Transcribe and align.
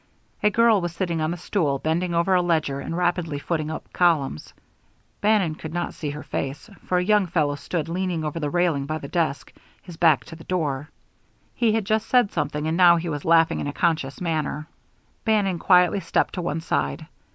A 0.41 0.49
girl 0.49 0.81
was 0.81 0.93
sitting 0.95 1.21
on 1.21 1.29
the 1.29 1.37
stool, 1.37 1.77
bending 1.77 2.11
over 2.15 2.33
a 2.33 2.41
ledger 2.41 2.79
and 2.79 2.97
rapidly 2.97 3.37
footing 3.37 3.69
up 3.69 3.93
columns. 3.93 4.51
Bannon 5.21 5.53
could 5.53 5.75
not 5.75 5.93
see 5.93 6.09
her 6.09 6.23
face, 6.23 6.67
for 6.85 6.97
a 6.97 7.03
young 7.03 7.27
fellow 7.27 7.53
stood 7.53 7.87
leaning 7.87 8.25
over 8.25 8.39
the 8.39 8.49
railing 8.49 8.87
by 8.87 8.97
the 8.97 9.07
desk, 9.07 9.53
his 9.83 9.97
back 9.97 10.25
to 10.25 10.35
the 10.35 10.43
door. 10.45 10.89
He 11.53 11.73
had 11.73 11.85
just 11.85 12.07
said 12.09 12.31
something, 12.31 12.65
and 12.65 12.75
now 12.77 12.95
he 12.95 13.09
was 13.09 13.23
laughing 13.25 13.59
in 13.59 13.67
a 13.67 13.73
conscious 13.73 14.19
manner. 14.19 14.67
Bannon 15.23 15.59
quietly 15.59 15.99
stepped 15.99 16.33
to 16.33 16.41
one 16.41 16.61
side. 16.61 17.05